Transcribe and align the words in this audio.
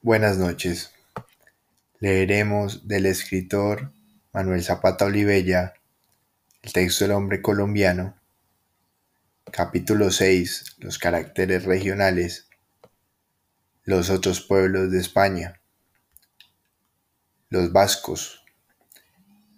Buenas 0.00 0.38
noches. 0.38 0.92
Leeremos 1.98 2.86
del 2.86 3.04
escritor 3.04 3.92
Manuel 4.32 4.62
Zapata 4.62 5.06
Olivella 5.06 5.74
el 6.62 6.72
texto 6.72 7.04
del 7.04 7.14
hombre 7.14 7.42
colombiano, 7.42 8.16
capítulo 9.50 10.12
6, 10.12 10.76
los 10.78 11.00
caracteres 11.00 11.64
regionales, 11.64 12.48
los 13.82 14.08
otros 14.08 14.40
pueblos 14.40 14.92
de 14.92 15.00
España, 15.00 15.60
los 17.48 17.72
vascos, 17.72 18.44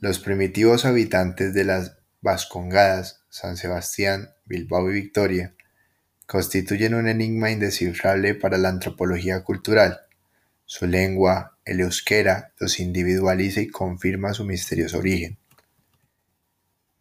los 0.01 0.21
primitivos 0.21 0.87
habitantes 0.87 1.53
de 1.53 1.65
las 1.65 1.99
Vascongadas, 2.23 3.27
San 3.29 3.59
Sebastián, 3.59 4.31
Bilbao 4.47 4.91
y 4.91 4.95
Victoria, 4.95 5.55
constituyen 6.27 6.95
un 6.95 7.09
enigma 7.09 7.51
indescifrable 7.51 8.35
para 8.35 8.57
la 8.57 8.71
antropología 8.71 9.45
cultural. 9.45 10.07
Su 10.73 10.87
lengua, 10.87 11.59
el 11.65 11.81
euskera, 11.81 12.53
los 12.61 12.79
individualiza 12.79 13.61
y 13.61 13.67
confirma 13.67 14.35
su 14.35 14.45
misterioso 14.45 14.99
origen. 14.99 15.37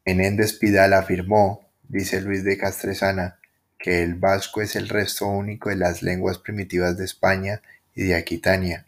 Menéndez 0.04 0.54
Pidal 0.54 0.92
afirmó, 0.94 1.70
dice 1.88 2.20
Luis 2.20 2.44
de 2.44 2.58
Castresana, 2.58 3.38
que 3.78 4.02
el 4.02 4.16
vasco 4.16 4.64
es 4.64 4.76
el 4.76 4.90
resto 4.90 5.28
único 5.28 5.70
de 5.70 5.76
las 5.76 6.02
lenguas 6.02 6.40
primitivas 6.40 6.98
de 6.98 7.06
España 7.06 7.62
y 7.94 8.06
de 8.06 8.16
Aquitania. 8.16 8.86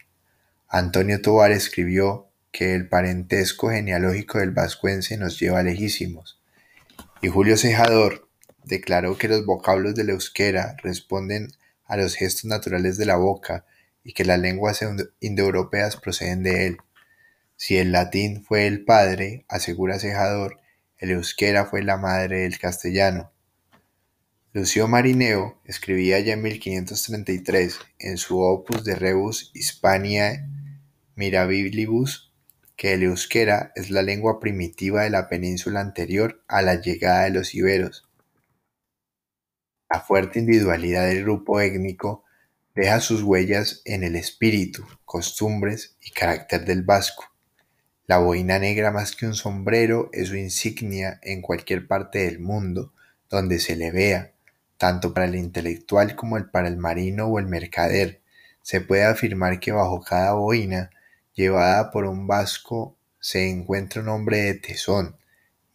Antonio 0.66 1.22
Tovar 1.22 1.52
escribió 1.52 2.26
que 2.50 2.74
el 2.74 2.88
parentesco 2.88 3.70
genealógico 3.70 4.40
del 4.40 4.50
vascuense 4.50 5.16
nos 5.16 5.38
lleva 5.38 5.62
lejísimos. 5.62 6.40
Y 7.20 7.28
Julio 7.28 7.56
Cejador 7.56 8.28
declaró 8.64 9.16
que 9.16 9.28
los 9.28 9.46
vocablos 9.46 9.94
del 9.94 10.10
euskera 10.10 10.74
responden 10.82 11.52
a 11.84 11.96
los 11.96 12.16
gestos 12.16 12.46
naturales 12.46 12.96
de 12.96 13.06
la 13.06 13.14
boca 13.14 13.64
y 14.04 14.12
que 14.12 14.24
las 14.24 14.38
lenguas 14.38 14.80
indoeuropeas 15.20 15.96
proceden 15.96 16.42
de 16.42 16.66
él. 16.66 16.78
Si 17.56 17.76
el 17.76 17.92
latín 17.92 18.44
fue 18.44 18.66
el 18.66 18.84
padre, 18.84 19.44
asegura 19.48 19.98
Cejador, 19.98 20.60
el 20.98 21.10
euskera 21.10 21.64
fue 21.66 21.82
la 21.82 21.96
madre 21.96 22.40
del 22.40 22.58
castellano. 22.58 23.32
Lucio 24.52 24.86
Marineo 24.86 25.58
escribía 25.64 26.20
ya 26.20 26.34
en 26.34 26.42
1533 26.42 27.78
en 27.98 28.18
su 28.18 28.40
opus 28.40 28.84
de 28.84 28.94
Rebus 28.94 29.50
Hispania 29.54 30.46
Mirabilibus 31.14 32.32
que 32.76 32.94
el 32.94 33.04
euskera 33.04 33.72
es 33.76 33.90
la 33.90 34.02
lengua 34.02 34.40
primitiva 34.40 35.02
de 35.02 35.10
la 35.10 35.28
península 35.28 35.80
anterior 35.80 36.42
a 36.48 36.62
la 36.62 36.74
llegada 36.74 37.24
de 37.24 37.30
los 37.30 37.54
iberos. 37.54 38.08
La 39.88 40.00
fuerte 40.00 40.40
individualidad 40.40 41.06
del 41.06 41.22
grupo 41.22 41.60
étnico 41.60 42.24
deja 42.74 43.00
sus 43.00 43.22
huellas 43.22 43.82
en 43.84 44.02
el 44.02 44.16
espíritu, 44.16 44.86
costumbres 45.04 45.96
y 46.00 46.10
carácter 46.10 46.64
del 46.64 46.82
vasco. 46.82 47.24
La 48.06 48.18
boina 48.18 48.58
negra 48.58 48.90
más 48.90 49.14
que 49.14 49.26
un 49.26 49.34
sombrero 49.34 50.10
es 50.12 50.28
su 50.28 50.36
insignia 50.36 51.18
en 51.22 51.42
cualquier 51.42 51.86
parte 51.86 52.20
del 52.20 52.40
mundo 52.40 52.92
donde 53.30 53.58
se 53.58 53.76
le 53.76 53.90
vea, 53.90 54.32
tanto 54.76 55.14
para 55.14 55.26
el 55.26 55.36
intelectual 55.36 56.16
como 56.16 56.38
para 56.50 56.68
el 56.68 56.76
marino 56.76 57.26
o 57.26 57.38
el 57.38 57.46
mercader. 57.46 58.20
Se 58.62 58.80
puede 58.80 59.04
afirmar 59.04 59.60
que 59.60 59.72
bajo 59.72 60.00
cada 60.00 60.34
boina 60.34 60.90
llevada 61.34 61.90
por 61.90 62.04
un 62.04 62.26
vasco 62.26 62.96
se 63.20 63.48
encuentra 63.48 64.02
un 64.02 64.08
hombre 64.08 64.38
de 64.38 64.54
tesón, 64.54 65.16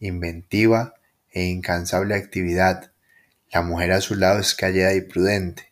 inventiva 0.00 0.94
e 1.32 1.44
incansable 1.44 2.14
actividad, 2.14 2.92
la 3.50 3.62
mujer 3.62 3.92
a 3.92 4.00
su 4.02 4.14
lado 4.14 4.40
es 4.40 4.54
callada 4.54 4.94
y 4.94 5.00
prudente. 5.00 5.67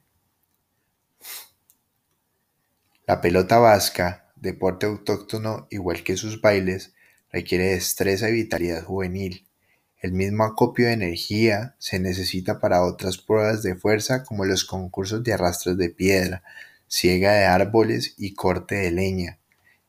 La 3.07 3.21
pelota 3.21 3.59
vasca, 3.59 4.33
deporte 4.35 4.87
autóctono 4.87 5.69
igual 5.71 6.03
que 6.03 6.17
sus 6.17 6.41
bailes, 6.41 6.93
requiere 7.31 7.67
destreza 7.67 8.29
y 8.29 8.33
vitalidad 8.33 8.83
juvenil. 8.83 9.47
El 10.01 10.11
mismo 10.11 10.43
acopio 10.43 10.87
de 10.87 10.95
energía 10.95 11.77
se 11.79 12.01
necesita 12.01 12.59
para 12.59 12.83
otras 12.83 13.19
pruebas 13.19 13.63
de 13.63 13.77
fuerza 13.77 14.25
como 14.25 14.45
los 14.45 14.65
concursos 14.65 15.23
de 15.23 15.33
arrastres 15.33 15.77
de 15.77 15.89
piedra, 15.89 16.43
siega 16.89 17.33
de 17.33 17.45
árboles 17.45 18.15
y 18.19 18.35
corte 18.35 18.75
de 18.75 18.91
leña. 18.91 19.39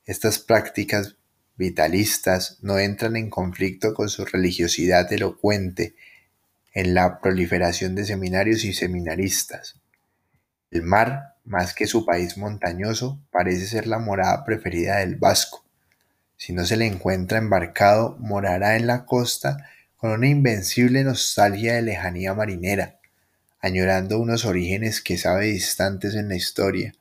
Estas 0.06 0.38
prácticas 0.38 1.16
vitalistas 1.56 2.60
no 2.62 2.78
entran 2.78 3.16
en 3.16 3.32
conflicto 3.32 3.96
con 3.96 4.10
su 4.10 4.26
religiosidad 4.26 5.12
elocuente 5.12 5.96
en 6.72 6.94
la 6.94 7.20
proliferación 7.20 7.96
de 7.96 8.06
seminarios 8.06 8.64
y 8.64 8.74
seminaristas. 8.74 9.80
El 10.70 10.84
mar, 10.84 11.37
más 11.48 11.74
que 11.74 11.88
su 11.88 12.06
país 12.06 12.38
montañoso, 12.38 13.20
parece 13.32 13.66
ser 13.68 13.88
la 13.88 14.00
morada 14.00 14.44
preferida 14.44 14.98
del 14.98 15.16
vasco. 15.16 15.64
Si 16.36 16.54
no 16.54 16.66
se 16.66 16.78
le 16.78 16.86
encuentra 16.86 17.38
embarcado, 17.38 18.18
morará 18.20 18.76
en 18.76 18.86
la 18.86 19.06
costa 19.06 19.66
con 19.96 20.12
una 20.12 20.28
invencible 20.28 21.04
nostalgia 21.04 21.74
de 21.76 21.82
lejanía 21.82 22.34
marinera, 22.34 23.00
añorando 23.60 24.20
unos 24.20 24.46
orígenes 24.46 25.02
que 25.02 25.18
sabe 25.18 25.46
distantes 25.46 26.16
en 26.16 26.30
la 26.30 26.36
historia. 26.36 26.94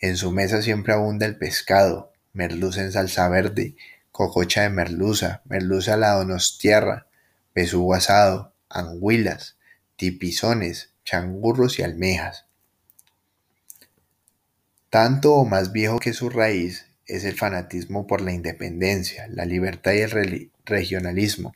En 0.00 0.16
su 0.16 0.32
mesa 0.32 0.62
siempre 0.62 0.94
abunda 0.94 1.26
el 1.26 1.36
pescado, 1.36 2.12
merluza 2.32 2.80
en 2.80 2.90
salsa 2.90 3.28
verde, 3.28 3.76
cococha 4.10 4.62
de 4.62 4.70
merluza, 4.70 5.42
merluza 5.44 5.94
a 5.94 5.98
la 5.98 6.12
donostierra, 6.12 7.06
besugo 7.54 7.94
asado, 7.94 8.54
anguilas, 8.68 9.56
tipizones, 9.96 10.90
changurros 11.04 11.78
y 11.78 11.82
almejas. 11.82 12.47
Tanto 14.90 15.34
o 15.34 15.44
más 15.44 15.72
viejo 15.72 15.98
que 15.98 16.14
su 16.14 16.30
raíz 16.30 16.86
es 17.06 17.24
el 17.24 17.34
fanatismo 17.36 18.06
por 18.06 18.22
la 18.22 18.32
independencia, 18.32 19.26
la 19.28 19.44
libertad 19.44 19.92
y 19.92 20.00
el 20.00 20.50
regionalismo, 20.64 21.54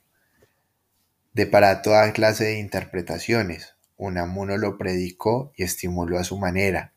de 1.32 1.46
para 1.46 1.80
toda 1.80 2.12
clase 2.12 2.44
de 2.44 2.58
interpretaciones. 2.58 3.74
Unamuno 3.96 4.58
lo 4.58 4.76
predicó 4.76 5.50
y 5.56 5.62
estimuló 5.62 6.18
a 6.18 6.24
su 6.24 6.36
manera. 6.36 6.92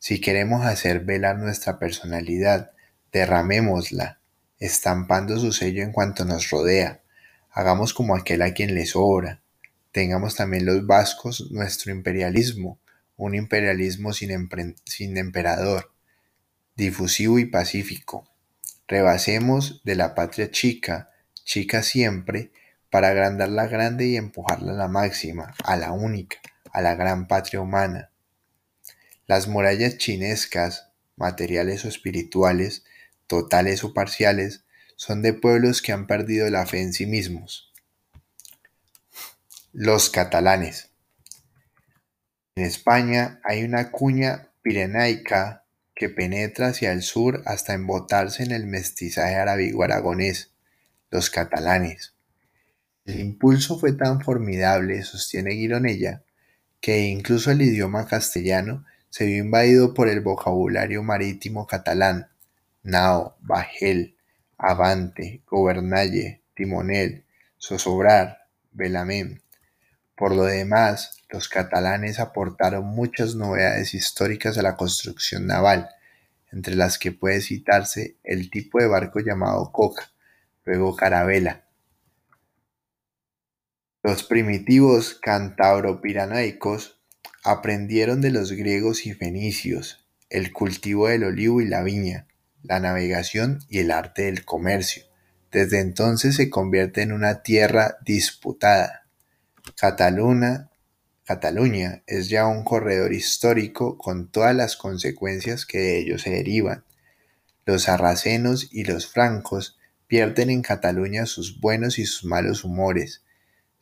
Si 0.00 0.20
queremos 0.20 0.66
hacer 0.66 1.00
velar 1.04 1.38
nuestra 1.38 1.78
personalidad, 1.78 2.72
derramémosla, 3.12 4.18
estampando 4.58 5.38
su 5.38 5.52
sello 5.52 5.84
en 5.84 5.92
cuanto 5.92 6.24
nos 6.24 6.50
rodea. 6.50 7.02
Hagamos 7.52 7.94
como 7.94 8.16
aquel 8.16 8.42
a 8.42 8.52
quien 8.52 8.74
le 8.74 8.84
sobra. 8.84 9.42
Tengamos 9.92 10.34
también 10.34 10.66
los 10.66 10.84
vascos 10.86 11.52
nuestro 11.52 11.92
imperialismo, 11.92 12.80
un 13.24 13.36
imperialismo 13.36 14.12
sin, 14.12 14.30
emperador, 15.16 15.92
difusivo 16.74 17.38
y 17.38 17.44
pacífico. 17.44 18.28
Rebasemos 18.88 19.80
de 19.84 19.94
la 19.94 20.16
patria 20.16 20.50
chica, 20.50 21.10
chica 21.44 21.84
siempre, 21.84 22.50
para 22.90 23.08
agrandar 23.08 23.48
la 23.48 23.68
grande 23.68 24.06
y 24.06 24.16
empujarla 24.16 24.72
a 24.72 24.76
la 24.76 24.88
máxima, 24.88 25.54
a 25.62 25.76
la 25.76 25.92
única, 25.92 26.38
a 26.72 26.82
la 26.82 26.96
gran 26.96 27.28
patria 27.28 27.60
humana. 27.60 28.10
Las 29.28 29.46
murallas 29.46 29.98
chinescas, 29.98 30.90
materiales 31.14 31.84
o 31.84 31.88
espirituales, 31.88 32.84
totales 33.28 33.84
o 33.84 33.94
parciales, 33.94 34.64
son 34.96 35.22
de 35.22 35.32
pueblos 35.32 35.80
que 35.80 35.92
han 35.92 36.08
perdido 36.08 36.50
la 36.50 36.66
fe 36.66 36.82
en 36.82 36.92
sí 36.92 37.06
mismos. 37.06 37.72
Los 39.72 40.10
catalanes. 40.10 40.91
En 42.54 42.64
España 42.64 43.40
hay 43.44 43.64
una 43.64 43.90
cuña 43.90 44.50
pirenaica 44.60 45.64
que 45.94 46.08
penetra 46.08 46.68
hacia 46.68 46.92
el 46.92 47.02
sur 47.02 47.42
hasta 47.46 47.74
embotarse 47.74 48.42
en 48.42 48.52
el 48.52 48.66
mestizaje 48.66 49.36
arábigo-aragonés, 49.36 50.52
los 51.10 51.30
catalanes. 51.30 52.14
El 53.04 53.20
impulso 53.20 53.78
fue 53.78 53.92
tan 53.92 54.20
formidable, 54.20 55.02
sostiene 55.02 55.54
Gironella, 55.54 56.22
que 56.80 57.00
incluso 57.00 57.50
el 57.50 57.62
idioma 57.62 58.06
castellano 58.06 58.84
se 59.08 59.26
vio 59.26 59.38
invadido 59.38 59.94
por 59.94 60.08
el 60.08 60.20
vocabulario 60.20 61.02
marítimo 61.02 61.66
catalán, 61.66 62.28
nao, 62.82 63.36
bajel, 63.40 64.16
Avante, 64.62 65.42
Gobernalle, 65.46 66.42
Timonel, 66.54 67.24
Zosobrar, 67.58 68.46
Belamén. 68.70 69.41
Por 70.16 70.34
lo 70.34 70.44
demás, 70.44 71.18
los 71.30 71.48
catalanes 71.48 72.20
aportaron 72.20 72.84
muchas 72.84 73.34
novedades 73.34 73.94
históricas 73.94 74.58
a 74.58 74.62
la 74.62 74.76
construcción 74.76 75.46
naval, 75.46 75.88
entre 76.50 76.74
las 76.74 76.98
que 76.98 77.12
puede 77.12 77.40
citarse 77.40 78.16
el 78.22 78.50
tipo 78.50 78.78
de 78.78 78.86
barco 78.86 79.20
llamado 79.20 79.72
coca, 79.72 80.12
luego 80.64 80.94
carabela. 80.94 81.64
Los 84.02 84.24
primitivos 84.24 85.14
cantabro-piranaicos 85.14 87.00
aprendieron 87.44 88.20
de 88.20 88.30
los 88.30 88.52
griegos 88.52 89.06
y 89.06 89.14
fenicios 89.14 90.02
el 90.32 90.50
cultivo 90.52 91.08
del 91.08 91.24
olivo 91.24 91.60
y 91.60 91.68
la 91.68 91.82
viña, 91.82 92.26
la 92.62 92.80
navegación 92.80 93.60
y 93.68 93.80
el 93.80 93.90
arte 93.90 94.22
del 94.22 94.46
comercio. 94.46 95.04
Desde 95.50 95.80
entonces 95.80 96.36
se 96.36 96.48
convierte 96.48 97.02
en 97.02 97.12
una 97.12 97.42
tierra 97.42 97.98
disputada. 98.02 99.01
Cataluña 99.76 100.70
es 102.06 102.28
ya 102.28 102.46
un 102.46 102.64
corredor 102.64 103.12
histórico 103.12 103.96
con 103.98 104.30
todas 104.30 104.54
las 104.54 104.76
consecuencias 104.76 105.66
que 105.66 105.78
de 105.78 105.98
ello 105.98 106.18
se 106.18 106.30
derivan. 106.30 106.84
Los 107.64 107.82
sarracenos 107.82 108.68
y 108.72 108.84
los 108.84 109.06
francos 109.06 109.78
pierden 110.06 110.50
en 110.50 110.62
Cataluña 110.62 111.26
sus 111.26 111.60
buenos 111.60 111.98
y 111.98 112.06
sus 112.06 112.24
malos 112.24 112.64
humores, 112.64 113.22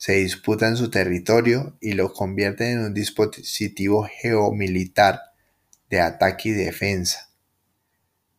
se 0.01 0.15
disputan 0.15 0.79
su 0.79 0.89
territorio 0.89 1.77
y 1.79 1.93
lo 1.93 2.15
convierten 2.15 2.69
en 2.69 2.79
un 2.87 2.95
dispositivo 2.95 4.09
geomilitar 4.11 5.21
de 5.91 6.01
ataque 6.01 6.49
y 6.49 6.53
defensa, 6.53 7.29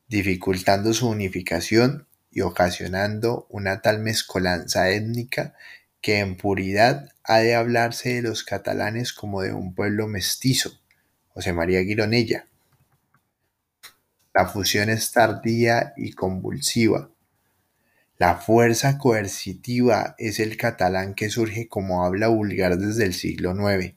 dificultando 0.08 0.92
su 0.92 1.08
unificación 1.08 2.08
y 2.32 2.42
ocasionando 2.42 3.46
una 3.52 3.84
tal 3.84 4.00
mezcolanza 4.00 4.90
étnica 4.90 5.54
que 6.02 6.20
en 6.20 6.36
puridad 6.36 7.14
ha 7.24 7.40
de 7.40 7.56
hablarse 7.56 8.16
de 8.16 8.22
los 8.24 8.44
catalanes 8.44 9.14
como 9.14 9.42
de 9.42 9.54
un 9.54 9.76
pueblo 9.76 10.08
mestizo. 10.08 10.80
José 11.30 11.54
María 11.54 11.84
Gironella. 11.84 12.48
La 14.34 14.48
fusión 14.48 14.90
es 14.90 15.12
tardía 15.12 15.94
y 15.96 16.14
convulsiva. 16.14 17.12
La 18.18 18.36
fuerza 18.36 18.98
coercitiva 18.98 20.16
es 20.18 20.40
el 20.40 20.58
catalán 20.58 21.16
que 21.16 21.30
surge 21.30 21.68
como 21.68 22.06
habla 22.06 22.28
vulgar 22.28 22.78
desde 22.78 23.06
el 23.06 23.14
siglo 23.14 23.54
IX. 23.54 23.96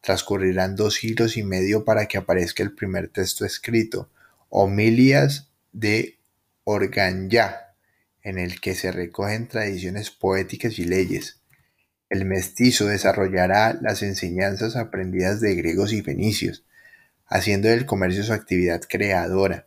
Transcurrirán 0.00 0.76
dos 0.76 0.94
siglos 0.94 1.36
y 1.36 1.42
medio 1.42 1.84
para 1.84 2.06
que 2.06 2.18
aparezca 2.18 2.62
el 2.62 2.74
primer 2.74 3.08
texto 3.08 3.44
escrito, 3.44 4.10
Homilias 4.48 5.50
de 5.72 6.18
Organyá, 6.64 7.74
en 8.22 8.38
el 8.38 8.60
que 8.60 8.74
se 8.74 8.92
recogen 8.92 9.48
tradiciones 9.48 10.10
poéticas 10.10 10.78
y 10.78 10.84
leyes. 10.84 11.40
El 12.14 12.26
mestizo 12.26 12.86
desarrollará 12.86 13.76
las 13.82 14.00
enseñanzas 14.04 14.76
aprendidas 14.76 15.40
de 15.40 15.56
griegos 15.56 15.92
y 15.92 16.00
fenicios, 16.00 16.64
haciendo 17.26 17.66
del 17.66 17.86
comercio 17.86 18.22
su 18.22 18.32
actividad 18.32 18.82
creadora. 18.88 19.66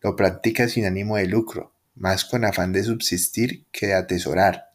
Lo 0.00 0.16
practica 0.16 0.66
sin 0.66 0.86
ánimo 0.86 1.18
de 1.18 1.26
lucro, 1.26 1.74
más 1.94 2.24
con 2.24 2.46
afán 2.46 2.72
de 2.72 2.84
subsistir 2.84 3.66
que 3.70 3.88
de 3.88 3.94
atesorar. 3.96 4.70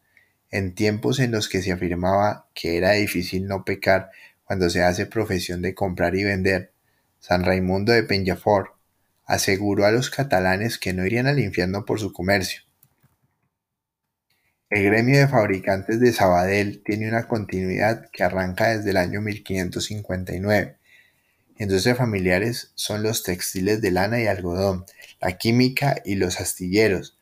En 0.52 0.76
tiempos 0.76 1.20
en 1.20 1.32
los 1.32 1.50
que 1.50 1.64
se 1.64 1.72
afirmaba 1.72 2.48
que 2.54 2.78
era 2.78 2.92
difícil 2.92 3.48
no 3.48 3.66
pecar 3.66 4.12
cuando 4.44 4.70
se 4.70 4.84
hace 4.84 5.08
profesión 5.08 5.64
de 5.64 5.74
comprar 5.74 6.16
y 6.16 6.24
vender, 6.24 6.74
San 7.20 7.44
Raimundo 7.44 7.92
de 7.92 8.04
Peñafort 8.04 8.76
aseguró 9.26 9.88
a 9.88 9.92
los 9.92 10.12
catalanes 10.12 10.78
que 10.78 10.94
no 10.94 11.08
irían 11.08 11.26
al 11.26 11.40
infierno 11.40 11.86
por 11.86 12.00
su 12.00 12.14
comercio, 12.14 12.62
el 14.70 14.84
gremio 14.84 15.18
de 15.18 15.28
fabricantes 15.28 16.00
de 16.00 16.14
Sabadell 16.14 16.84
tiene 16.84 17.10
una 17.10 17.28
continuidad 17.28 18.10
que 18.12 18.24
arranca 18.24 18.70
desde 18.70 18.92
el 18.92 18.98
año 18.98 19.20
1559. 19.20 20.78
Industrias 21.58 21.98
familiares 21.98 22.72
son 22.76 23.02
los 23.02 23.24
textiles 23.24 23.82
de 23.82 23.90
lana 23.92 24.22
y 24.22 24.28
algodón, 24.28 24.86
la 25.20 25.38
química 25.38 26.02
y 26.06 26.16
los 26.16 26.40
astilleros, 26.40 27.18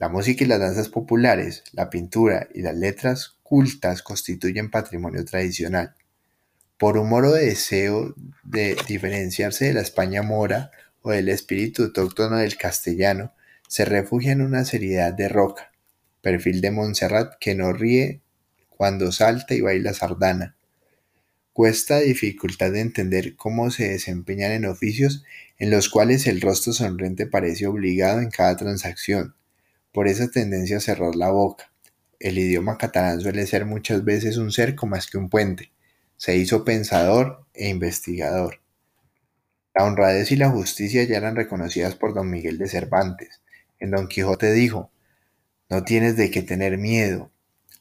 la 0.00 0.08
música 0.08 0.42
y 0.42 0.48
las 0.48 0.58
danzas 0.58 0.88
populares, 0.88 1.62
la 1.72 1.88
pintura 1.88 2.48
y 2.52 2.62
las 2.62 2.76
letras 2.76 3.36
cultas 3.44 4.02
constituyen 4.02 4.70
patrimonio 4.70 5.24
tradicional. 5.24 5.94
Por 6.78 6.98
un 6.98 7.08
moro 7.08 7.32
deseo 7.32 8.14
de 8.42 8.76
diferenciarse 8.88 9.66
de 9.66 9.74
la 9.74 9.80
España 9.82 10.22
mora 10.22 10.72
o 11.02 11.12
del 11.12 11.28
espíritu 11.28 11.84
autóctono 11.84 12.38
del 12.38 12.56
castellano, 12.56 13.32
se 13.68 13.84
refugia 13.84 14.32
en 14.32 14.42
una 14.42 14.64
seriedad 14.64 15.12
de 15.12 15.28
roca, 15.28 15.72
perfil 16.28 16.60
de 16.60 16.70
Montserrat 16.70 17.36
que 17.40 17.54
no 17.54 17.72
ríe 17.72 18.20
cuando 18.68 19.12
salta 19.12 19.54
y 19.54 19.62
baila 19.62 19.94
sardana. 19.94 20.56
Cuesta 21.54 22.00
dificultad 22.00 22.70
de 22.70 22.80
entender 22.80 23.34
cómo 23.34 23.70
se 23.70 23.88
desempeñan 23.88 24.52
en 24.52 24.66
oficios 24.66 25.24
en 25.58 25.70
los 25.70 25.88
cuales 25.88 26.26
el 26.26 26.42
rostro 26.42 26.74
sonriente 26.74 27.26
parece 27.26 27.66
obligado 27.66 28.20
en 28.20 28.28
cada 28.28 28.58
transacción, 28.58 29.36
por 29.90 30.06
esa 30.06 30.30
tendencia 30.30 30.76
a 30.76 30.80
cerrar 30.80 31.16
la 31.16 31.30
boca. 31.30 31.72
El 32.20 32.36
idioma 32.36 32.76
catalán 32.76 33.22
suele 33.22 33.46
ser 33.46 33.64
muchas 33.64 34.04
veces 34.04 34.36
un 34.36 34.52
cerco 34.52 34.86
más 34.86 35.06
que 35.06 35.16
un 35.16 35.30
puente. 35.30 35.72
Se 36.18 36.36
hizo 36.36 36.62
pensador 36.62 37.46
e 37.54 37.70
investigador. 37.70 38.60
La 39.74 39.86
honradez 39.86 40.30
y 40.30 40.36
la 40.36 40.50
justicia 40.50 41.04
ya 41.04 41.16
eran 41.16 41.36
reconocidas 41.36 41.94
por 41.94 42.12
don 42.12 42.28
Miguel 42.28 42.58
de 42.58 42.68
Cervantes. 42.68 43.40
En 43.80 43.92
Don 43.92 44.08
Quijote 44.08 44.52
dijo, 44.52 44.90
no 45.68 45.84
tienes 45.84 46.16
de 46.16 46.30
qué 46.30 46.42
tener 46.42 46.78
miedo, 46.78 47.30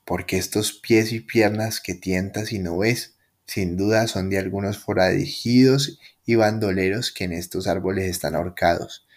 porque 0.03 0.37
estos 0.37 0.73
pies 0.73 1.11
y 1.11 1.19
piernas 1.19 1.79
que 1.79 1.93
tientas 1.93 2.51
y 2.51 2.59
no 2.59 2.77
ves, 2.77 3.15
sin 3.45 3.77
duda 3.77 4.07
son 4.07 4.29
de 4.29 4.37
algunos 4.37 4.77
foradigidos 4.77 5.99
y 6.25 6.35
bandoleros 6.35 7.11
que 7.11 7.23
en 7.23 7.33
estos 7.33 7.67
árboles 7.67 8.05
están 8.05 8.35
ahorcados, 8.35 9.07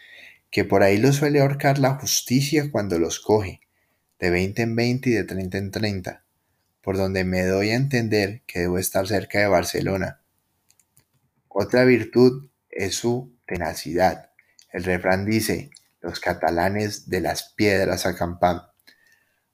que 0.50 0.64
por 0.64 0.82
ahí 0.82 0.98
los 0.98 1.16
suele 1.16 1.40
ahorcar 1.40 1.78
la 1.78 1.94
justicia 1.94 2.70
cuando 2.70 2.98
los 2.98 3.18
coge, 3.18 3.60
de 4.18 4.30
veinte 4.30 4.62
en 4.62 4.76
veinte 4.76 5.10
y 5.10 5.12
de 5.14 5.24
treinta 5.24 5.58
en 5.58 5.70
treinta, 5.70 6.24
por 6.82 6.96
donde 6.96 7.24
me 7.24 7.42
doy 7.44 7.70
a 7.70 7.76
entender 7.76 8.42
que 8.46 8.60
debo 8.60 8.78
estar 8.78 9.06
cerca 9.06 9.40
de 9.40 9.48
Barcelona. 9.48 10.20
Otra 11.48 11.84
virtud 11.84 12.48
es 12.70 12.94
su 12.94 13.32
tenacidad. 13.46 14.30
El 14.72 14.84
refrán 14.84 15.24
dice, 15.24 15.70
los 16.00 16.20
catalanes 16.20 17.08
de 17.08 17.20
las 17.20 17.52
piedras 17.54 18.06
acampan. 18.06 18.62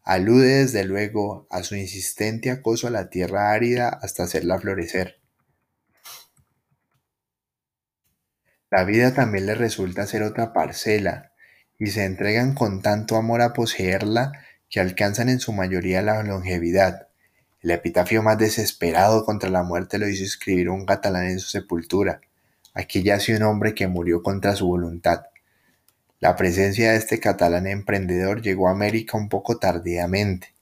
Alude 0.03 0.59
desde 0.59 0.85
luego 0.85 1.47
a 1.51 1.63
su 1.63 1.75
insistente 1.75 2.51
acoso 2.51 2.87
a 2.87 2.91
la 2.91 3.11
tierra 3.11 3.53
árida 3.53 3.89
hasta 3.89 4.25
hacerla 4.25 4.59
florecer. 4.59 5.21
La 8.71 8.85
vida 8.85 9.15
también 9.15 9.47
le 9.47 9.55
resulta 9.55 10.07
ser 10.07 10.23
otra 10.23 10.53
parcela, 10.53 11.33
y 11.79 11.89
se 11.89 12.05
entregan 12.05 12.55
con 12.55 12.83
tanto 12.83 13.17
amor 13.17 13.43
a 13.43 13.53
poseerla 13.53 14.33
que 14.71 14.81
alcanzan 14.81 15.29
en 15.29 15.41
su 15.41 15.53
mayoría 15.53 16.03
la 16.03 16.23
longevidad. 16.23 17.09
El 17.61 17.71
epitafio 17.71 18.23
más 18.23 18.39
desesperado 18.39 19.25
contra 19.25 19.51
la 19.51 19.63
muerte 19.63 19.99
lo 19.99 20.09
hizo 20.09 20.25
escribir 20.25 20.71
un 20.71 20.87
catalán 20.87 21.27
en 21.27 21.41
su 21.41 21.49
sepultura. 21.49 22.21
Aquí 22.75 23.03
yace 23.03 23.37
un 23.37 23.43
hombre 23.43 23.75
que 23.75 23.89
murió 23.89 24.23
contra 24.23 24.55
su 24.55 24.67
voluntad. 24.67 25.25
La 26.19 26.35
presencia 26.35 26.93
de 26.93 26.97
este 26.97 27.21
catalán 27.21 27.67
emprendedor 27.67 28.41
llegó 28.41 28.69
a 28.69 28.73
América 28.73 29.19
un 29.19 29.29
poco 29.29 29.59
tardíamente. 29.59 30.55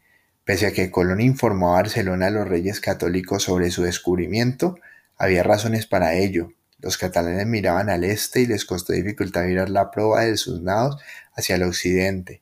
Pese 0.45 0.67
a 0.67 0.73
que 0.73 0.91
Colón 0.91 1.21
informó 1.21 1.71
a 1.71 1.83
Barcelona 1.83 2.27
a 2.27 2.31
los 2.31 2.49
reyes 2.49 2.81
católicos 2.81 3.45
sobre 3.45 3.71
su 3.71 3.85
descubrimiento, 3.85 4.77
había 5.17 5.45
razones 5.45 5.87
para 5.87 6.15
ello. 6.15 6.53
Los 6.81 6.99
catalanes 6.99 7.47
miraban 7.47 7.89
al 7.89 8.03
este 8.03 8.41
y 8.41 8.47
les 8.47 8.65
costó 8.65 8.93
dificultad 8.93 9.45
mirar 9.45 9.71
la 9.71 9.93
proa 9.93 10.23
de 10.23 10.37
sus 10.37 10.61
nados 10.61 11.01
hacia 11.35 11.55
el 11.55 11.63
occidente. 11.63 12.41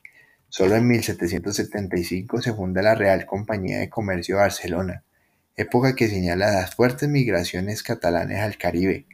Solo 0.48 0.76
en 0.76 0.86
1775 0.88 2.40
se 2.40 2.54
funda 2.54 2.80
la 2.80 2.94
Real 2.94 3.26
Compañía 3.26 3.78
de 3.78 3.90
Comercio 3.90 4.36
de 4.36 4.42
Barcelona, 4.42 5.04
época 5.54 5.94
que 5.94 6.08
señala 6.08 6.50
las 6.50 6.74
fuertes 6.74 7.10
migraciones 7.10 7.82
catalanes 7.82 8.40
al 8.40 8.56
Caribe. 8.56 9.04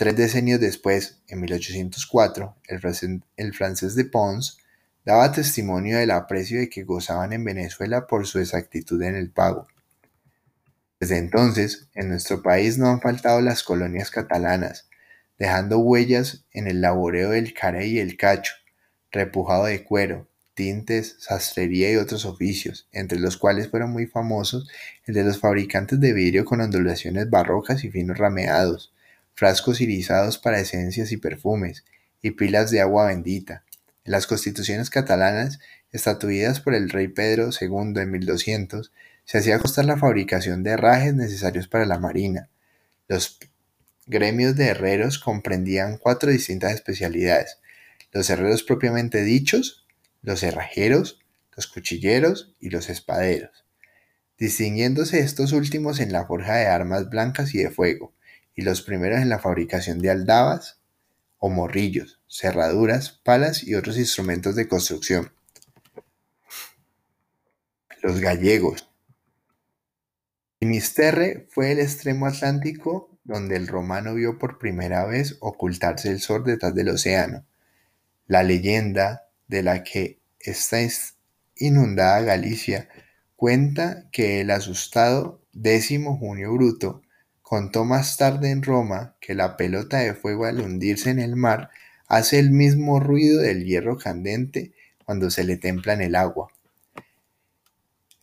Tres 0.00 0.16
decenios 0.16 0.60
después, 0.60 1.18
en 1.28 1.42
1804, 1.42 2.56
el, 3.36 3.52
francés 3.52 3.94
de 3.94 4.06
Pons 4.06 4.56
daba 5.04 5.30
testimonio 5.30 5.98
del 5.98 6.10
aprecio 6.10 6.58
de 6.58 6.70
que 6.70 6.84
gozaban 6.84 7.34
en 7.34 7.44
Venezuela 7.44 8.06
por 8.06 8.26
su 8.26 8.38
exactitud 8.38 9.02
en 9.02 9.14
el 9.14 9.30
pago. 9.30 9.68
Desde 10.98 11.18
entonces, 11.18 11.90
en 11.94 12.08
nuestro 12.08 12.42
país 12.42 12.78
no 12.78 12.88
han 12.88 13.02
faltado 13.02 13.42
las 13.42 13.62
colonias 13.62 14.10
catalanas, 14.10 14.88
dejando 15.38 15.80
huellas 15.80 16.46
en 16.52 16.66
el 16.66 16.80
laboreo 16.80 17.28
del 17.28 17.52
carey 17.52 17.96
y 17.96 17.98
el 17.98 18.16
cacho, 18.16 18.54
repujado 19.12 19.66
de 19.66 19.84
cuero, 19.84 20.30
tintes, 20.54 21.16
sastrería 21.18 21.92
y 21.92 21.96
otros 21.96 22.24
oficios, 22.24 22.88
entre 22.92 23.18
los 23.18 23.36
cuales 23.36 23.68
fueron 23.68 23.90
muy 23.90 24.06
famosos 24.06 24.66
el 25.04 25.12
de 25.12 25.24
los 25.24 25.38
fabricantes 25.38 26.00
de 26.00 26.14
vidrio 26.14 26.46
con 26.46 26.62
ondulaciones 26.62 27.28
barrocas 27.28 27.84
y 27.84 27.90
finos 27.90 28.16
rameados, 28.16 28.94
frascos 29.34 29.80
irisados 29.80 30.38
para 30.38 30.60
esencias 30.60 31.12
y 31.12 31.16
perfumes, 31.16 31.84
y 32.22 32.32
pilas 32.32 32.70
de 32.70 32.80
agua 32.80 33.06
bendita. 33.06 33.64
En 34.04 34.12
las 34.12 34.26
constituciones 34.26 34.90
catalanas, 34.90 35.58
estatuidas 35.92 36.60
por 36.60 36.74
el 36.74 36.90
rey 36.90 37.08
Pedro 37.08 37.50
II 37.58 38.00
en 38.00 38.10
1200, 38.10 38.92
se 39.24 39.38
hacía 39.38 39.58
costar 39.58 39.84
la 39.84 39.96
fabricación 39.96 40.62
de 40.62 40.70
herrajes 40.70 41.14
necesarios 41.14 41.68
para 41.68 41.86
la 41.86 41.98
marina. 41.98 42.48
Los 43.08 43.38
gremios 44.06 44.56
de 44.56 44.66
herreros 44.66 45.18
comprendían 45.18 45.98
cuatro 45.98 46.30
distintas 46.30 46.72
especialidades, 46.72 47.58
los 48.12 48.28
herreros 48.28 48.62
propiamente 48.62 49.22
dichos, 49.22 49.86
los 50.22 50.42
herrajeros, 50.42 51.20
los 51.54 51.66
cuchilleros 51.66 52.54
y 52.60 52.70
los 52.70 52.88
espaderos, 52.90 53.64
distinguiéndose 54.38 55.20
estos 55.20 55.52
últimos 55.52 56.00
en 56.00 56.12
la 56.12 56.26
forja 56.26 56.56
de 56.56 56.66
armas 56.66 57.08
blancas 57.08 57.54
y 57.54 57.58
de 57.58 57.70
fuego, 57.70 58.12
y 58.60 58.62
los 58.62 58.82
primeros 58.82 59.20
en 59.20 59.30
la 59.30 59.38
fabricación 59.38 60.00
de 60.00 60.10
aldabas 60.10 60.78
o 61.38 61.48
morrillos, 61.48 62.20
cerraduras, 62.28 63.18
palas 63.24 63.64
y 63.64 63.74
otros 63.74 63.96
instrumentos 63.96 64.54
de 64.54 64.68
construcción. 64.68 65.32
Los 68.02 68.20
gallegos. 68.20 68.86
Finisterre 70.58 71.48
fue 71.48 71.72
el 71.72 71.78
extremo 71.78 72.26
atlántico 72.26 73.18
donde 73.24 73.56
el 73.56 73.66
romano 73.66 74.14
vio 74.14 74.38
por 74.38 74.58
primera 74.58 75.06
vez 75.06 75.38
ocultarse 75.40 76.10
el 76.10 76.20
sol 76.20 76.44
detrás 76.44 76.74
del 76.74 76.90
océano. 76.90 77.46
La 78.26 78.42
leyenda 78.42 79.30
de 79.48 79.62
la 79.62 79.82
que 79.84 80.20
está 80.38 80.80
inundada 81.56 82.20
Galicia 82.20 82.90
cuenta 83.36 84.10
que 84.12 84.42
el 84.42 84.50
asustado 84.50 85.40
décimo 85.54 86.18
Junio 86.18 86.52
Bruto 86.52 87.00
contó 87.50 87.84
más 87.84 88.16
tarde 88.16 88.52
en 88.52 88.62
Roma 88.62 89.16
que 89.20 89.34
la 89.34 89.56
pelota 89.56 89.98
de 89.98 90.14
fuego 90.14 90.44
al 90.44 90.60
hundirse 90.60 91.10
en 91.10 91.18
el 91.18 91.34
mar 91.34 91.70
hace 92.06 92.38
el 92.38 92.52
mismo 92.52 93.00
ruido 93.00 93.42
del 93.42 93.64
hierro 93.64 93.98
candente 93.98 94.72
cuando 95.04 95.30
se 95.30 95.42
le 95.42 95.56
templa 95.56 95.94
en 95.94 96.00
el 96.00 96.14
agua. 96.14 96.52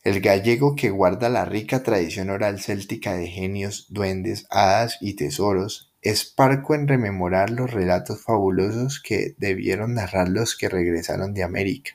El 0.02 0.22
gallego 0.22 0.76
que 0.76 0.88
guarda 0.88 1.28
la 1.28 1.44
rica 1.44 1.82
tradición 1.82 2.30
oral 2.30 2.58
céltica 2.58 3.12
de 3.12 3.26
genios, 3.26 3.88
duendes, 3.90 4.46
hadas 4.48 4.96
y 5.02 5.12
tesoros, 5.12 5.92
es 6.00 6.24
parco 6.24 6.74
en 6.74 6.88
rememorar 6.88 7.50
los 7.50 7.70
relatos 7.70 8.24
fabulosos 8.24 8.98
que 8.98 9.34
debieron 9.36 9.92
narrar 9.92 10.30
los 10.30 10.56
que 10.56 10.70
regresaron 10.70 11.34
de 11.34 11.42
América. 11.42 11.90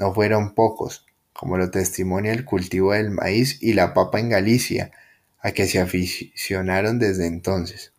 No 0.00 0.12
fueron 0.12 0.56
pocos, 0.56 1.06
como 1.32 1.58
lo 1.58 1.70
testimonia 1.70 2.32
el 2.32 2.44
cultivo 2.44 2.92
del 2.92 3.12
maíz 3.12 3.62
y 3.62 3.74
la 3.74 3.94
papa 3.94 4.18
en 4.18 4.30
Galicia, 4.30 4.90
a 5.46 5.52
que 5.52 5.68
se 5.68 5.78
aficionaron 5.78 6.98
desde 6.98 7.24
entonces. 7.24 7.92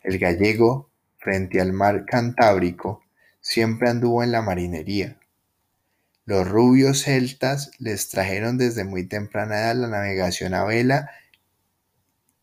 El 0.00 0.18
gallego, 0.18 0.90
frente 1.18 1.60
al 1.60 1.74
mar 1.74 2.06
Cantábrico, 2.06 3.02
siempre 3.42 3.90
anduvo 3.90 4.22
en 4.22 4.32
la 4.32 4.40
marinería. 4.40 5.20
Los 6.24 6.48
rubios 6.48 7.02
celtas 7.02 7.72
les 7.78 8.08
trajeron 8.08 8.56
desde 8.56 8.84
muy 8.84 9.06
temprana 9.06 9.58
edad 9.58 9.76
la 9.76 9.88
navegación 9.88 10.54
a 10.54 10.64
vela 10.64 11.10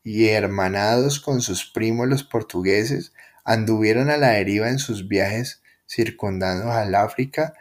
y 0.04 0.28
hermanados 0.28 1.20
con 1.20 1.42
sus 1.42 1.66
primos 1.66 2.08
los 2.08 2.24
portugueses, 2.24 3.14
anduvieron 3.44 4.12
a 4.12 4.18
la 4.18 4.30
deriva 4.30 4.70
en 4.70 4.78
sus 4.78 5.08
viajes 5.08 5.64
circundando 5.88 6.72
al 6.72 6.94
África 6.94 7.56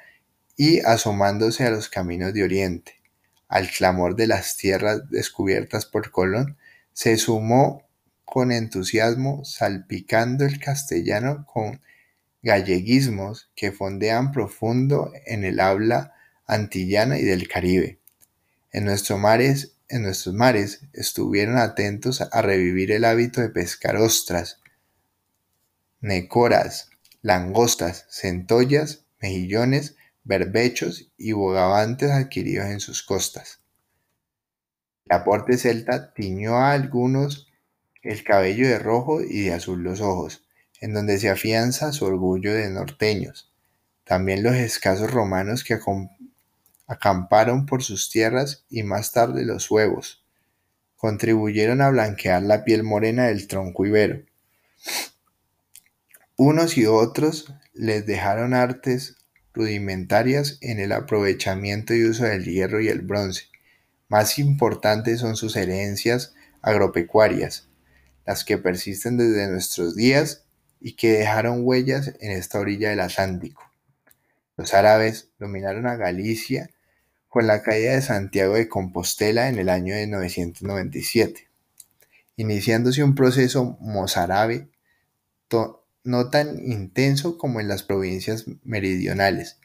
y 0.54 0.80
asomándose 0.80 1.64
a 1.64 1.70
los 1.70 1.88
caminos 1.88 2.34
de 2.34 2.44
Oriente. 2.44 3.00
Al 3.48 3.70
clamor 3.70 4.14
de 4.14 4.26
las 4.26 4.58
tierras 4.58 5.08
descubiertas 5.08 5.86
por 5.86 6.10
Colón, 6.10 6.57
se 6.98 7.16
sumó 7.16 7.88
con 8.24 8.50
entusiasmo, 8.50 9.44
salpicando 9.44 10.44
el 10.44 10.58
castellano 10.58 11.46
con 11.46 11.80
galleguismos 12.42 13.52
que 13.54 13.70
fondean 13.70 14.32
profundo 14.32 15.12
en 15.24 15.44
el 15.44 15.60
habla 15.60 16.12
antillana 16.44 17.16
y 17.20 17.22
del 17.22 17.46
Caribe. 17.46 18.00
En 18.72 18.84
nuestros 18.84 19.16
mares 19.16 19.76
en 19.88 20.02
nuestros 20.02 20.34
mares 20.34 20.80
estuvieron 20.92 21.56
atentos 21.56 22.20
a 22.20 22.42
revivir 22.42 22.90
el 22.90 23.04
hábito 23.04 23.42
de 23.42 23.50
pescar 23.50 23.94
ostras, 23.94 24.58
necoras, 26.00 26.90
langostas, 27.22 28.06
centollas, 28.10 29.04
mejillones, 29.20 29.94
berbechos 30.24 31.12
y 31.16 31.30
bogavantes 31.30 32.10
adquiridos 32.10 32.66
en 32.66 32.80
sus 32.80 33.04
costas. 33.04 33.57
El 35.08 35.16
aporte 35.16 35.56
celta 35.56 36.12
tiñó 36.12 36.56
a 36.56 36.72
algunos 36.72 37.48
el 38.02 38.24
cabello 38.24 38.68
de 38.68 38.78
rojo 38.78 39.22
y 39.22 39.44
de 39.44 39.54
azul 39.54 39.82
los 39.82 40.02
ojos, 40.02 40.46
en 40.80 40.92
donde 40.92 41.18
se 41.18 41.30
afianza 41.30 41.92
su 41.92 42.04
orgullo 42.04 42.52
de 42.52 42.68
norteños. 42.68 43.50
También 44.04 44.42
los 44.42 44.54
escasos 44.54 45.10
romanos 45.10 45.64
que 45.64 45.78
acamparon 46.86 47.64
por 47.64 47.82
sus 47.82 48.10
tierras 48.10 48.66
y 48.68 48.82
más 48.82 49.12
tarde 49.12 49.46
los 49.46 49.70
huevos, 49.70 50.24
contribuyeron 50.96 51.80
a 51.80 51.88
blanquear 51.88 52.42
la 52.42 52.64
piel 52.64 52.82
morena 52.82 53.28
del 53.28 53.48
tronco 53.48 53.86
ibero. 53.86 54.22
Unos 56.36 56.76
y 56.76 56.84
otros 56.84 57.52
les 57.72 58.04
dejaron 58.04 58.52
artes 58.52 59.16
rudimentarias 59.54 60.58
en 60.60 60.78
el 60.80 60.92
aprovechamiento 60.92 61.94
y 61.94 62.04
uso 62.04 62.24
del 62.24 62.44
hierro 62.44 62.80
y 62.80 62.88
el 62.88 63.00
bronce. 63.00 63.44
Más 64.08 64.38
importantes 64.38 65.20
son 65.20 65.36
sus 65.36 65.56
herencias 65.56 66.34
agropecuarias, 66.62 67.68
las 68.26 68.44
que 68.44 68.58
persisten 68.58 69.16
desde 69.16 69.48
nuestros 69.48 69.94
días 69.94 70.44
y 70.80 70.96
que 70.96 71.12
dejaron 71.12 71.60
huellas 71.62 72.14
en 72.20 72.32
esta 72.32 72.58
orilla 72.58 72.90
del 72.90 73.00
Atlántico. 73.00 73.62
Los 74.56 74.74
árabes 74.74 75.30
dominaron 75.38 75.86
a 75.86 75.96
Galicia 75.96 76.70
con 77.28 77.46
la 77.46 77.62
caída 77.62 77.92
de 77.92 78.02
Santiago 78.02 78.54
de 78.54 78.68
Compostela 78.68 79.48
en 79.48 79.58
el 79.58 79.68
año 79.68 79.94
de 79.94 80.06
997, 80.06 81.48
iniciándose 82.36 83.04
un 83.04 83.14
proceso 83.14 83.76
mozárabe 83.80 84.68
no 86.04 86.30
tan 86.30 86.58
intenso 86.58 87.38
como 87.38 87.60
en 87.60 87.68
las 87.68 87.82
provincias 87.82 88.46
meridionales. 88.64 89.58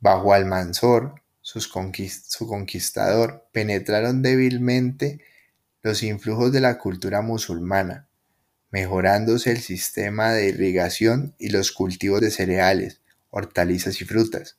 Bajo 0.00 0.32
Almanzor, 0.32 1.19
su 1.58 2.46
conquistador, 2.46 3.46
penetraron 3.52 4.22
débilmente 4.22 5.20
los 5.82 6.02
influjos 6.02 6.52
de 6.52 6.60
la 6.60 6.78
cultura 6.78 7.22
musulmana, 7.22 8.08
mejorándose 8.70 9.50
el 9.50 9.58
sistema 9.58 10.32
de 10.32 10.48
irrigación 10.48 11.34
y 11.38 11.48
los 11.48 11.72
cultivos 11.72 12.20
de 12.20 12.30
cereales, 12.30 13.00
hortalizas 13.30 14.00
y 14.00 14.04
frutas. 14.04 14.58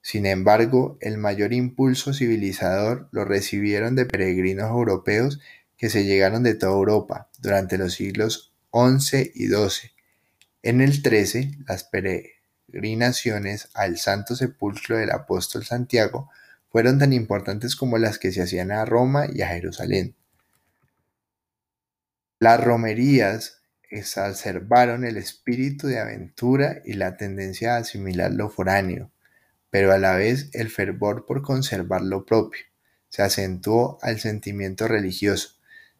Sin 0.00 0.26
embargo, 0.26 0.98
el 1.00 1.18
mayor 1.18 1.52
impulso 1.52 2.12
civilizador 2.14 3.08
lo 3.12 3.24
recibieron 3.24 3.94
de 3.94 4.06
peregrinos 4.06 4.70
europeos 4.70 5.40
que 5.76 5.90
se 5.90 6.04
llegaron 6.04 6.42
de 6.42 6.54
toda 6.54 6.72
Europa 6.72 7.28
durante 7.40 7.76
los 7.76 7.94
siglos 7.94 8.52
XI 8.72 9.32
y 9.34 9.48
XII. 9.48 9.90
En 10.62 10.80
el 10.80 10.94
XIII, 11.02 11.58
las 11.66 11.84
al 13.74 13.98
Santo 13.98 14.34
Sepulcro 14.34 14.96
del 14.96 15.10
apóstol 15.10 15.64
Santiago 15.64 16.30
fueron 16.70 16.98
tan 16.98 17.12
importantes 17.12 17.76
como 17.76 17.98
las 17.98 18.18
que 18.18 18.32
se 18.32 18.42
hacían 18.42 18.72
a 18.72 18.84
Roma 18.86 19.26
y 19.32 19.42
a 19.42 19.48
Jerusalén. 19.48 20.14
Las 22.38 22.58
romerías 22.58 23.58
exacerbaron 23.90 25.04
el 25.04 25.18
espíritu 25.18 25.86
de 25.86 26.00
aventura 26.00 26.80
y 26.84 26.94
la 26.94 27.16
tendencia 27.18 27.74
a 27.74 27.80
asimilar 27.80 28.32
lo 28.32 28.48
foráneo, 28.48 29.12
pero 29.68 29.92
a 29.92 29.98
la 29.98 30.16
vez 30.16 30.48
el 30.54 30.70
fervor 30.70 31.26
por 31.26 31.42
conservar 31.42 32.00
lo 32.00 32.24
propio. 32.24 32.62
Se 33.10 33.22
acentuó 33.22 33.98
al 34.00 34.18
sentimiento 34.18 34.88
religioso, 34.88 35.50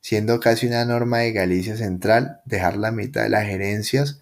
siendo 0.00 0.40
casi 0.40 0.66
una 0.66 0.86
norma 0.86 1.18
de 1.18 1.32
Galicia 1.32 1.76
Central 1.76 2.40
dejar 2.46 2.78
la 2.78 2.90
mitad 2.92 3.24
de 3.24 3.28
las 3.28 3.44
gerencias 3.44 4.21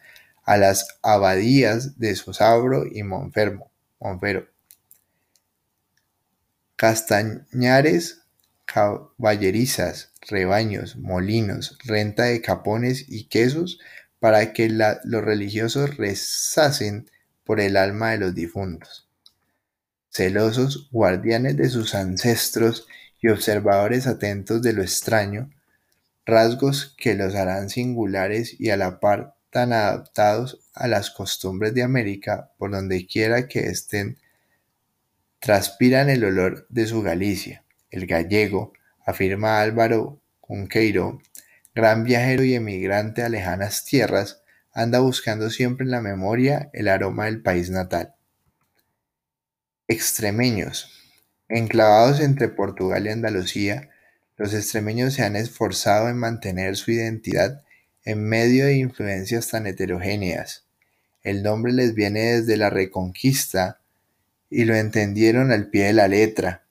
a 0.50 0.56
las 0.56 0.98
abadías 1.02 2.00
de 2.00 2.16
Sosabro 2.16 2.84
y 2.84 3.04
Monfermo, 3.04 3.70
Monfero. 4.00 4.48
Castañares, 6.74 8.22
caballerizas, 8.64 10.12
rebaños, 10.28 10.96
molinos, 10.96 11.78
renta 11.84 12.24
de 12.24 12.40
capones 12.42 13.04
y 13.08 13.28
quesos 13.28 13.78
para 14.18 14.52
que 14.52 14.68
los 14.68 15.24
religiosos 15.24 15.96
rezasen 15.96 17.08
por 17.44 17.60
el 17.60 17.76
alma 17.76 18.10
de 18.10 18.18
los 18.18 18.34
difuntos 18.34 19.06
celosos 20.12 20.88
guardianes 20.90 21.56
de 21.58 21.68
sus 21.68 21.94
ancestros 21.94 22.88
y 23.20 23.28
observadores 23.28 24.08
atentos 24.08 24.60
de 24.60 24.72
lo 24.72 24.82
extraño, 24.82 25.50
rasgos 26.26 26.96
que 26.98 27.14
los 27.14 27.36
harán 27.36 27.70
singulares 27.70 28.60
y 28.60 28.70
a 28.70 28.76
la 28.76 28.98
par 28.98 29.36
tan 29.50 29.72
adaptados 29.72 30.60
a 30.74 30.88
las 30.88 31.10
costumbres 31.10 31.74
de 31.74 31.82
América 31.82 32.52
por 32.56 32.70
donde 32.70 33.06
quiera 33.06 33.48
que 33.48 33.66
estén, 33.66 34.18
transpiran 35.40 36.08
el 36.08 36.24
olor 36.24 36.66
de 36.68 36.86
su 36.86 37.02
Galicia. 37.02 37.64
El 37.90 38.06
gallego, 38.06 38.72
afirma 39.04 39.60
Álvaro 39.60 40.20
Conqueiro, 40.40 41.20
gran 41.74 42.04
viajero 42.04 42.44
y 42.44 42.54
emigrante 42.54 43.22
a 43.22 43.28
lejanas 43.28 43.84
tierras, 43.84 44.42
anda 44.72 45.00
buscando 45.00 45.50
siempre 45.50 45.84
en 45.84 45.90
la 45.90 46.00
memoria 46.00 46.70
el 46.72 46.88
aroma 46.88 47.26
del 47.26 47.42
país 47.42 47.70
natal. 47.70 48.14
Extremeños. 49.88 50.96
Enclavados 51.48 52.20
entre 52.20 52.48
Portugal 52.48 53.06
y 53.06 53.10
Andalucía, 53.10 53.90
los 54.36 54.54
extremeños 54.54 55.14
se 55.14 55.24
han 55.24 55.34
esforzado 55.34 56.08
en 56.08 56.16
mantener 56.16 56.76
su 56.76 56.92
identidad 56.92 57.64
en 58.04 58.22
medio 58.22 58.66
de 58.66 58.76
influencias 58.76 59.48
tan 59.48 59.66
heterogéneas. 59.66 60.64
El 61.22 61.42
nombre 61.42 61.72
les 61.72 61.94
viene 61.94 62.36
desde 62.36 62.56
la 62.56 62.70
Reconquista 62.70 63.80
y 64.48 64.64
lo 64.64 64.74
entendieron 64.74 65.52
al 65.52 65.68
pie 65.68 65.86
de 65.86 65.92
la 65.92 66.08
letra, 66.08 66.64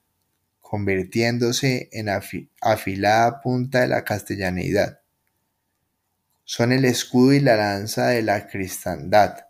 convirtiéndose 0.60 1.88
en 1.92 2.08
afilada 2.08 3.40
punta 3.40 3.80
de 3.80 3.88
la 3.88 4.04
castellanidad. 4.04 5.00
Son 6.44 6.72
el 6.72 6.84
escudo 6.84 7.32
y 7.32 7.40
la 7.40 7.56
lanza 7.56 8.08
de 8.08 8.22
la 8.22 8.48
cristandad 8.48 9.46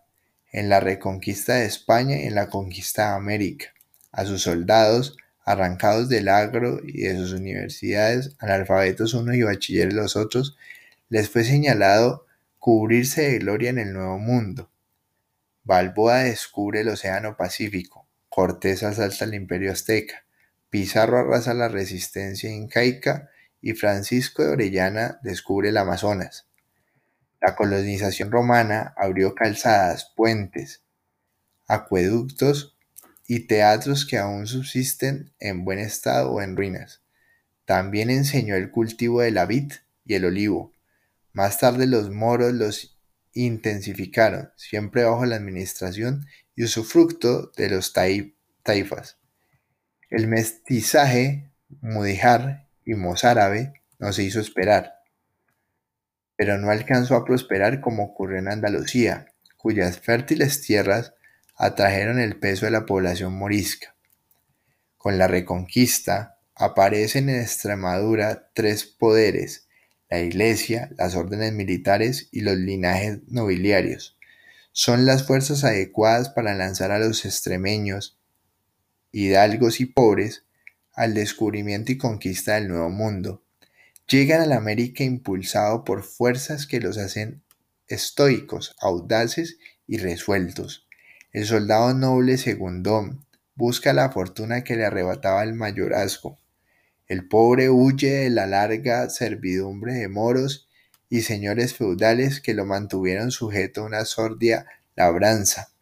en 0.52 0.68
la 0.68 0.80
reconquista 0.80 1.54
de 1.54 1.66
España 1.66 2.16
y 2.16 2.26
en 2.26 2.34
la 2.34 2.48
conquista 2.48 3.10
de 3.10 3.16
América. 3.16 3.72
A 4.12 4.24
sus 4.24 4.42
soldados, 4.42 5.16
arrancados 5.44 6.08
del 6.08 6.28
agro 6.28 6.80
y 6.84 7.02
de 7.02 7.16
sus 7.16 7.32
universidades, 7.32 8.34
analfabetos 8.38 9.14
unos 9.14 9.36
y 9.36 9.42
bachilleres 9.42 9.94
los 9.94 10.16
otros, 10.16 10.56
les 11.10 11.28
fue 11.28 11.44
señalado 11.44 12.24
cubrirse 12.58 13.22
de 13.22 13.38
gloria 13.40 13.70
en 13.70 13.78
el 13.78 13.92
Nuevo 13.92 14.18
Mundo. 14.18 14.70
Balboa 15.64 16.20
descubre 16.20 16.80
el 16.80 16.88
Océano 16.88 17.36
Pacífico, 17.36 18.06
Cortés 18.28 18.84
asalta 18.84 19.24
el 19.24 19.34
Imperio 19.34 19.72
Azteca, 19.72 20.24
Pizarro 20.70 21.18
arrasa 21.18 21.52
la 21.52 21.68
resistencia 21.68 22.48
incaica 22.48 23.28
y 23.60 23.72
Francisco 23.72 24.44
de 24.44 24.50
Orellana 24.50 25.18
descubre 25.24 25.70
el 25.70 25.78
Amazonas. 25.78 26.46
La 27.40 27.56
colonización 27.56 28.30
romana 28.30 28.94
abrió 28.96 29.34
calzadas, 29.34 30.12
puentes, 30.14 30.84
acueductos 31.66 32.76
y 33.26 33.48
teatros 33.48 34.06
que 34.06 34.18
aún 34.18 34.46
subsisten 34.46 35.32
en 35.40 35.64
buen 35.64 35.80
estado 35.80 36.30
o 36.30 36.40
en 36.40 36.56
ruinas. 36.56 37.02
También 37.64 38.10
enseñó 38.10 38.54
el 38.54 38.70
cultivo 38.70 39.22
de 39.22 39.32
la 39.32 39.46
vid 39.46 39.72
y 40.04 40.14
el 40.14 40.24
olivo. 40.24 40.72
Más 41.40 41.56
tarde 41.56 41.86
los 41.86 42.10
moros 42.10 42.52
los 42.52 43.00
intensificaron, 43.32 44.52
siempre 44.56 45.04
bajo 45.04 45.24
la 45.24 45.36
administración 45.36 46.26
y 46.54 46.64
usufructo 46.64 47.50
de 47.56 47.70
los 47.70 47.94
taifas. 47.94 49.18
El 50.10 50.28
mestizaje 50.28 51.50
mudijar 51.80 52.68
y 52.84 52.92
mozárabe 52.92 53.72
no 53.98 54.12
se 54.12 54.24
hizo 54.24 54.38
esperar, 54.38 54.96
pero 56.36 56.58
no 56.58 56.70
alcanzó 56.70 57.16
a 57.16 57.24
prosperar 57.24 57.80
como 57.80 58.04
ocurrió 58.04 58.38
en 58.38 58.48
Andalucía, 58.48 59.32
cuyas 59.56 59.98
fértiles 59.98 60.60
tierras 60.60 61.14
atrajeron 61.56 62.20
el 62.20 62.38
peso 62.38 62.66
de 62.66 62.72
la 62.72 62.84
población 62.84 63.32
morisca. 63.32 63.96
Con 64.98 65.16
la 65.16 65.26
reconquista 65.26 66.38
aparecen 66.54 67.30
en 67.30 67.40
Extremadura 67.40 68.50
tres 68.52 68.84
poderes, 68.84 69.69
la 70.10 70.20
iglesia, 70.20 70.90
las 70.98 71.14
órdenes 71.14 71.52
militares 71.52 72.28
y 72.32 72.40
los 72.40 72.56
linajes 72.56 73.20
nobiliarios. 73.28 74.18
Son 74.72 75.06
las 75.06 75.24
fuerzas 75.26 75.64
adecuadas 75.64 76.30
para 76.30 76.54
lanzar 76.54 76.90
a 76.90 76.98
los 76.98 77.24
extremeños, 77.24 78.18
hidalgos 79.12 79.80
y 79.80 79.86
pobres, 79.86 80.44
al 80.92 81.14
descubrimiento 81.14 81.92
y 81.92 81.98
conquista 81.98 82.56
del 82.56 82.68
Nuevo 82.68 82.90
Mundo. 82.90 83.44
Llegan 84.08 84.40
a 84.40 84.46
la 84.46 84.56
América 84.56 85.04
impulsado 85.04 85.84
por 85.84 86.02
fuerzas 86.02 86.66
que 86.66 86.80
los 86.80 86.98
hacen 86.98 87.42
estoicos, 87.86 88.74
audaces 88.80 89.58
y 89.86 89.98
resueltos. 89.98 90.86
El 91.32 91.46
soldado 91.46 91.94
noble 91.94 92.36
Segundón 92.36 93.24
busca 93.54 93.92
la 93.92 94.10
fortuna 94.10 94.64
que 94.64 94.76
le 94.76 94.84
arrebataba 94.84 95.44
el 95.44 95.54
mayorazgo. 95.54 96.38
El 97.10 97.26
pobre 97.26 97.70
huye 97.70 98.12
de 98.12 98.30
la 98.30 98.46
larga 98.46 99.10
servidumbre 99.10 99.94
de 99.94 100.06
moros 100.06 100.68
y 101.08 101.22
señores 101.22 101.74
feudales 101.74 102.40
que 102.40 102.54
lo 102.54 102.66
mantuvieron 102.66 103.32
sujeto 103.32 103.80
a 103.80 103.86
una 103.86 104.04
sordia 104.04 104.66
labranza, 104.94 105.72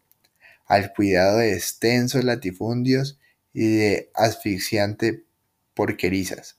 al 0.64 0.94
cuidado 0.94 1.36
de 1.36 1.52
extensos 1.52 2.24
latifundios 2.24 3.18
y 3.52 3.76
de 3.76 4.10
asfixiante 4.14 5.26
porquerizas. 5.74 6.56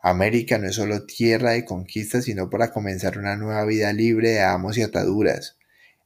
América 0.00 0.58
no 0.58 0.66
es 0.66 0.74
solo 0.74 1.06
tierra 1.06 1.52
de 1.52 1.64
conquistas, 1.64 2.24
sino 2.24 2.50
para 2.50 2.72
comenzar 2.72 3.16
una 3.16 3.36
nueva 3.36 3.64
vida 3.64 3.92
libre 3.92 4.30
de 4.30 4.42
amos 4.42 4.76
y 4.76 4.82
ataduras. 4.82 5.56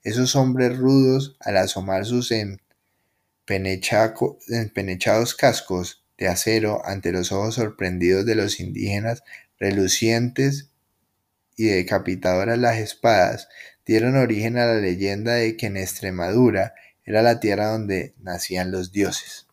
Esos 0.02 0.36
hombres 0.36 0.76
rudos, 0.76 1.38
al 1.40 1.56
asomar 1.56 2.04
sus 2.04 2.34
empenechados 3.46 5.34
cascos 5.34 6.04
de 6.18 6.28
acero 6.28 6.82
ante 6.84 7.12
los 7.12 7.32
ojos 7.32 7.54
sorprendidos 7.54 8.26
de 8.26 8.34
los 8.34 8.60
indígenas, 8.60 9.22
relucientes 9.58 10.70
y 11.56 11.66
decapitadoras 11.66 12.58
las 12.58 12.78
espadas, 12.78 13.48
dieron 13.86 14.16
origen 14.16 14.58
a 14.58 14.66
la 14.66 14.74
leyenda 14.74 15.34
de 15.34 15.56
que 15.56 15.66
en 15.66 15.76
Extremadura 15.76 16.74
era 17.04 17.22
la 17.22 17.40
tierra 17.40 17.68
donde 17.68 18.14
nacían 18.18 18.70
los 18.70 18.92
dioses. 18.92 19.47